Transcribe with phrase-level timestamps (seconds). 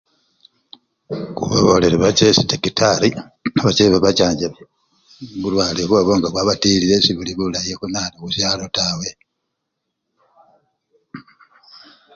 [1.37, 3.09] Khubabaolele bache esi dakitari
[3.63, 4.61] bache babachanjabe
[5.41, 8.01] bulwale obwobwo nga bwabatilile sebuli bulay khuna!
[8.19, 9.09] khusyalo tawe.